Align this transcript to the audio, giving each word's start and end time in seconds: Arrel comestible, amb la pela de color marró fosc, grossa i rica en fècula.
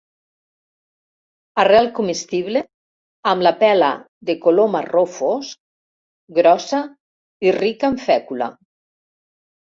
Arrel 1.63 1.89
comestible, 1.99 2.63
amb 3.33 3.45
la 3.49 3.51
pela 3.59 3.91
de 4.31 4.37
color 4.47 4.71
marró 4.77 5.05
fosc, 5.19 5.61
grossa 6.41 6.81
i 7.51 7.55
rica 7.61 7.93
en 7.93 8.03
fècula. 8.09 8.51